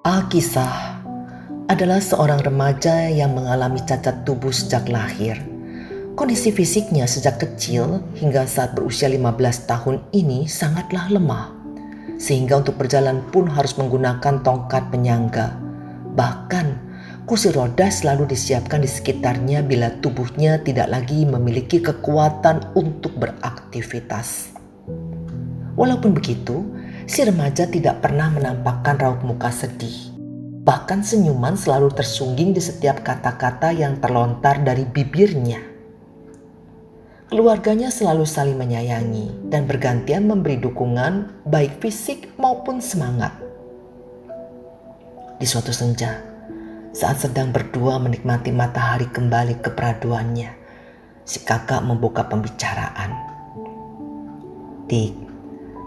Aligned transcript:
Alkisah 0.00 1.04
adalah 1.68 2.00
seorang 2.00 2.40
remaja 2.40 3.12
yang 3.12 3.36
mengalami 3.36 3.84
cacat 3.84 4.24
tubuh 4.24 4.48
sejak 4.48 4.88
lahir. 4.88 5.36
Kondisi 6.16 6.48
fisiknya 6.56 7.04
sejak 7.04 7.36
kecil 7.36 8.00
hingga 8.16 8.48
saat 8.48 8.72
berusia 8.72 9.12
15 9.12 9.36
tahun 9.68 10.00
ini 10.16 10.48
sangatlah 10.48 11.04
lemah. 11.12 11.52
Sehingga 12.16 12.64
untuk 12.64 12.80
berjalan 12.80 13.20
pun 13.28 13.44
harus 13.44 13.76
menggunakan 13.76 14.40
tongkat 14.40 14.88
penyangga. 14.88 15.60
Bahkan 16.16 16.66
kursi 17.28 17.52
roda 17.52 17.92
selalu 17.92 18.32
disiapkan 18.32 18.80
di 18.80 18.88
sekitarnya 18.88 19.60
bila 19.60 19.92
tubuhnya 20.00 20.64
tidak 20.64 20.88
lagi 20.88 21.28
memiliki 21.28 21.76
kekuatan 21.76 22.72
untuk 22.72 23.20
beraktivitas. 23.20 24.56
Walaupun 25.76 26.16
begitu, 26.16 26.79
si 27.10 27.26
remaja 27.26 27.66
tidak 27.66 28.06
pernah 28.06 28.30
menampakkan 28.30 28.94
raut 28.94 29.26
muka 29.26 29.50
sedih. 29.50 30.14
Bahkan 30.62 31.02
senyuman 31.02 31.58
selalu 31.58 31.90
tersungging 31.90 32.54
di 32.54 32.62
setiap 32.62 33.02
kata-kata 33.02 33.74
yang 33.74 33.98
terlontar 33.98 34.62
dari 34.62 34.86
bibirnya. 34.86 35.58
Keluarganya 37.26 37.90
selalu 37.90 38.22
saling 38.22 38.54
menyayangi 38.54 39.50
dan 39.50 39.66
bergantian 39.66 40.30
memberi 40.30 40.62
dukungan 40.62 41.42
baik 41.50 41.82
fisik 41.82 42.30
maupun 42.38 42.78
semangat. 42.78 43.34
Di 45.42 45.46
suatu 45.50 45.74
senja, 45.74 46.22
saat 46.94 47.26
sedang 47.26 47.50
berdua 47.50 47.98
menikmati 47.98 48.54
matahari 48.54 49.10
kembali 49.10 49.58
ke 49.58 49.74
peraduannya, 49.74 50.54
si 51.26 51.42
kakak 51.42 51.82
membuka 51.82 52.26
pembicaraan. 52.26 53.14
Dik, 54.90 55.29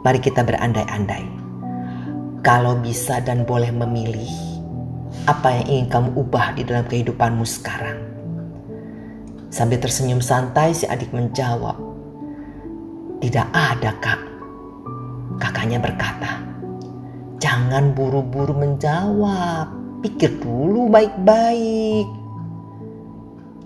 Mari 0.00 0.16
kita 0.16 0.40
berandai-andai. 0.40 1.28
Kalau 2.40 2.80
bisa 2.80 3.20
dan 3.20 3.44
boleh 3.44 3.68
memilih, 3.68 4.32
apa 5.28 5.60
yang 5.60 5.66
ingin 5.68 5.86
kamu 5.92 6.08
ubah 6.16 6.56
di 6.56 6.64
dalam 6.64 6.88
kehidupanmu 6.88 7.44
sekarang? 7.44 8.00
Sambil 9.52 9.76
tersenyum 9.76 10.24
santai, 10.24 10.72
si 10.72 10.88
adik 10.88 11.12
menjawab, 11.12 11.76
"Tidak 13.20 13.48
ada, 13.52 13.92
Kak." 14.00 14.20
Kakaknya 15.36 15.76
berkata, 15.76 16.40
"Jangan 17.36 17.92
buru-buru 17.92 18.56
menjawab. 18.56 19.68
Pikir 20.00 20.40
dulu 20.40 20.88
baik-baik. 20.88 22.08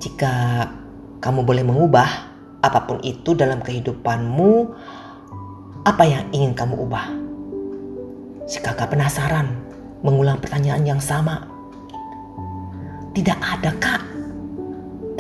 Jika 0.03 0.67
kamu 1.23 1.47
boleh 1.47 1.63
mengubah 1.63 2.11
apa 2.59 2.91
pun 2.91 2.99
itu 3.07 3.39
dalam 3.39 3.63
kehidupanmu, 3.63 4.75
apa 5.85 6.03
yang 6.09 6.25
ingin 6.33 6.57
kamu 6.57 6.81
ubah? 6.89 7.13
Si 8.49 8.57
kakak 8.61 8.97
penasaran 8.97 9.53
mengulang 10.01 10.41
pertanyaan 10.41 10.85
yang 10.85 11.01
sama. 11.01 11.45
Tidak 13.13 13.37
ada 13.37 13.71
kak. 13.77 14.01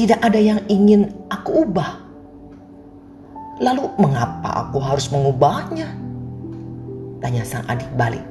Tidak 0.00 0.18
ada 0.24 0.40
yang 0.40 0.60
ingin 0.72 1.12
aku 1.28 1.68
ubah. 1.68 2.00
Lalu 3.60 3.92
mengapa 4.00 4.66
aku 4.66 4.80
harus 4.80 5.12
mengubahnya? 5.12 5.86
Tanya 7.20 7.44
sang 7.44 7.68
adik 7.68 7.88
balik. 7.94 8.24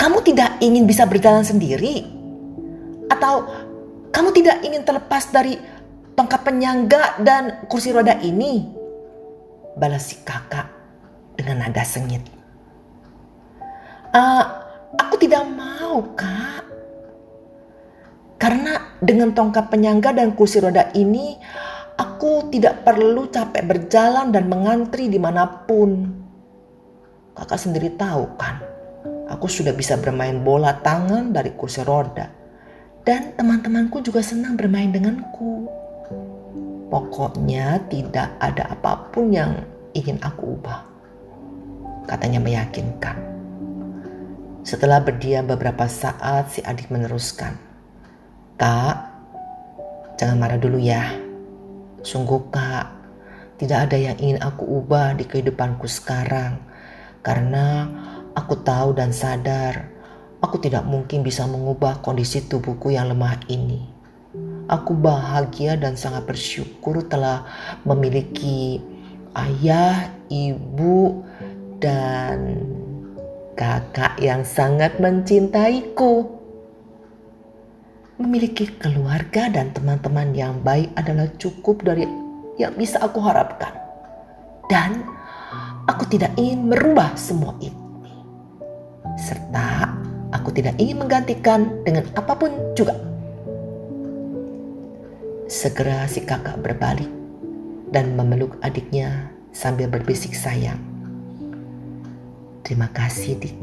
Kamu 0.00 0.24
tidak 0.24 0.58
ingin 0.64 0.88
bisa 0.88 1.04
berjalan 1.04 1.44
sendiri? 1.44 2.04
Atau 3.12 3.46
kamu 4.10 4.32
tidak 4.32 4.64
ingin 4.64 4.82
terlepas 4.82 5.28
dari 5.28 5.60
tongkat 6.16 6.40
penyangga 6.40 7.20
dan 7.20 7.68
kursi 7.68 7.92
roda 7.92 8.16
ini? 8.20 8.75
Balas 9.76 10.08
si 10.08 10.16
kakak 10.24 10.72
dengan 11.36 11.68
nada 11.68 11.84
sengit. 11.84 12.24
Uh, 14.16 14.44
aku 14.96 15.20
tidak 15.20 15.44
mau 15.52 16.00
kak. 16.16 16.64
Karena 18.40 18.96
dengan 19.00 19.36
tongkat 19.36 19.68
penyangga 19.68 20.16
dan 20.16 20.32
kursi 20.32 20.60
roda 20.60 20.88
ini, 20.96 21.36
aku 22.00 22.48
tidak 22.48 22.84
perlu 22.84 23.28
capek 23.28 23.64
berjalan 23.64 24.32
dan 24.32 24.48
mengantri 24.48 25.12
di 25.12 25.20
mana 25.20 25.44
pun. 25.44 26.08
Kakak 27.36 27.60
sendiri 27.60 27.92
tahu 28.00 28.32
kan, 28.40 28.60
aku 29.28 29.44
sudah 29.44 29.76
bisa 29.76 30.00
bermain 30.00 30.40
bola 30.40 30.80
tangan 30.80 31.36
dari 31.36 31.52
kursi 31.52 31.84
roda. 31.84 32.32
Dan 33.04 33.36
teman-temanku 33.36 34.00
juga 34.00 34.24
senang 34.24 34.56
bermain 34.56 34.88
denganku. 34.88 35.75
Pokoknya 36.86 37.82
tidak 37.90 38.38
ada 38.38 38.70
apa 38.70 39.10
pun 39.10 39.34
yang 39.34 39.58
ingin 39.90 40.22
aku 40.22 40.54
ubah. 40.54 40.86
Katanya 42.06 42.38
meyakinkan. 42.38 43.18
Setelah 44.62 45.02
berdiam 45.02 45.46
beberapa 45.46 45.90
saat, 45.90 46.54
si 46.54 46.62
adik 46.62 46.90
meneruskan. 46.90 47.58
Kak, 48.54 48.96
jangan 50.14 50.38
marah 50.38 50.58
dulu 50.62 50.78
ya. 50.78 51.10
Sungguh 52.06 52.50
kak, 52.54 52.86
tidak 53.58 53.90
ada 53.90 53.98
yang 53.98 54.16
ingin 54.22 54.38
aku 54.38 54.62
ubah 54.62 55.18
di 55.18 55.26
kehidupanku 55.26 55.90
sekarang. 55.90 56.62
Karena 57.26 57.90
aku 58.38 58.62
tahu 58.62 58.94
dan 58.94 59.10
sadar, 59.10 59.90
aku 60.38 60.62
tidak 60.62 60.86
mungkin 60.86 61.26
bisa 61.26 61.42
mengubah 61.50 61.98
kondisi 61.98 62.46
tubuhku 62.46 62.94
yang 62.94 63.10
lemah 63.10 63.42
ini. 63.50 63.95
Aku 64.66 64.98
bahagia 64.98 65.78
dan 65.78 65.94
sangat 65.94 66.26
bersyukur 66.26 67.06
telah 67.06 67.46
memiliki 67.86 68.82
ayah, 69.38 70.10
ibu, 70.26 71.22
dan 71.78 72.66
kakak 73.54 74.18
yang 74.18 74.42
sangat 74.42 74.98
mencintaiku. 74.98 76.34
Memiliki 78.18 78.66
keluarga 78.82 79.46
dan 79.54 79.70
teman-teman 79.70 80.34
yang 80.34 80.58
baik 80.66 80.90
adalah 80.98 81.30
cukup 81.38 81.86
dari 81.86 82.02
yang 82.58 82.74
bisa 82.74 82.98
aku 82.98 83.22
harapkan. 83.22 83.70
Dan 84.66 85.06
aku 85.86 86.10
tidak 86.10 86.34
ingin 86.34 86.74
merubah 86.74 87.14
semua 87.14 87.54
ini. 87.62 87.86
Serta 89.14 89.94
aku 90.34 90.50
tidak 90.50 90.74
ingin 90.82 91.06
menggantikan 91.06 91.70
dengan 91.86 92.02
apa 92.18 92.34
pun 92.34 92.50
juga. 92.74 93.05
Segera 95.46 96.10
si 96.10 96.26
kakak 96.26 96.58
berbalik 96.58 97.06
dan 97.94 98.18
memeluk 98.18 98.58
adiknya 98.66 99.30
sambil 99.54 99.86
berbisik 99.86 100.34
sayang. 100.34 100.82
Terima 102.66 102.90
kasih, 102.90 103.38
Dik. 103.38 103.54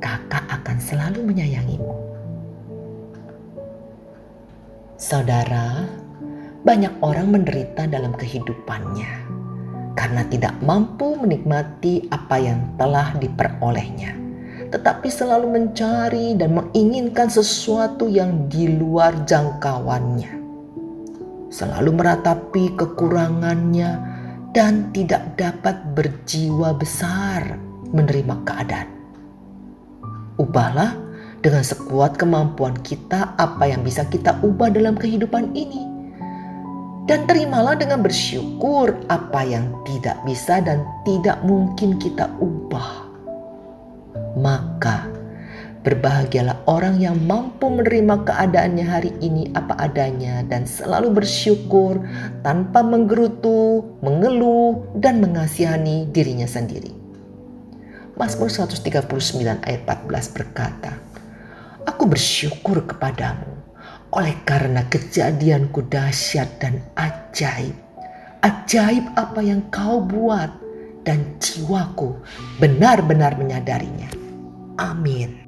Kakak 0.00 0.48
akan 0.48 0.80
selalu 0.80 1.28
menyayangimu. 1.28 1.92
Saudara, 4.96 5.84
banyak 6.64 7.04
orang 7.04 7.36
menderita 7.36 7.84
dalam 7.84 8.16
kehidupannya 8.16 9.12
karena 9.92 10.24
tidak 10.32 10.56
mampu 10.64 11.20
menikmati 11.20 12.08
apa 12.08 12.40
yang 12.40 12.64
telah 12.80 13.12
diperolehnya, 13.20 14.16
tetapi 14.72 15.12
selalu 15.12 15.52
mencari 15.52 16.32
dan 16.32 16.56
menginginkan 16.56 17.28
sesuatu 17.28 18.08
yang 18.08 18.48
di 18.48 18.72
luar 18.72 19.20
jangkauannya 19.28 20.45
selalu 21.56 21.96
meratapi 21.96 22.76
kekurangannya 22.76 23.96
dan 24.52 24.92
tidak 24.92 25.40
dapat 25.40 25.80
berjiwa 25.96 26.76
besar 26.76 27.56
menerima 27.96 28.44
keadaan. 28.44 28.88
Ubahlah 30.36 30.92
dengan 31.40 31.64
sekuat 31.64 32.20
kemampuan 32.20 32.76
kita 32.84 33.32
apa 33.40 33.72
yang 33.72 33.80
bisa 33.80 34.04
kita 34.04 34.36
ubah 34.44 34.68
dalam 34.68 35.00
kehidupan 35.00 35.56
ini. 35.56 35.80
Dan 37.06 37.24
terimalah 37.24 37.78
dengan 37.78 38.02
bersyukur 38.02 38.92
apa 39.08 39.40
yang 39.46 39.70
tidak 39.86 40.18
bisa 40.26 40.60
dan 40.60 40.84
tidak 41.08 41.38
mungkin 41.46 41.96
kita 41.96 42.28
ubah. 42.42 43.06
Maka 44.36 45.15
Berbahagialah 45.86 46.66
orang 46.66 46.98
yang 46.98 47.14
mampu 47.30 47.70
menerima 47.70 48.26
keadaannya 48.26 48.82
hari 48.82 49.14
ini 49.22 49.54
apa 49.54 49.78
adanya 49.78 50.42
dan 50.50 50.66
selalu 50.66 51.22
bersyukur 51.22 52.02
tanpa 52.42 52.82
menggerutu, 52.82 53.86
mengeluh, 54.02 54.82
dan 54.98 55.22
mengasihani 55.22 56.10
dirinya 56.10 56.50
sendiri. 56.50 56.90
Mazmur 58.18 58.50
139 58.50 59.06
ayat 59.62 59.86
14 59.86 60.34
berkata, 60.34 60.98
Aku 61.86 62.10
bersyukur 62.10 62.82
kepadamu 62.82 63.54
oleh 64.10 64.34
karena 64.42 64.82
kejadianku 64.90 65.86
dahsyat 65.86 66.50
dan 66.58 66.82
ajaib. 66.98 67.78
Ajaib 68.42 69.06
apa 69.14 69.38
yang 69.38 69.62
kau 69.70 70.02
buat 70.02 70.50
dan 71.06 71.38
jiwaku 71.38 72.18
benar-benar 72.58 73.38
menyadarinya. 73.38 74.10
Amin. 74.82 75.46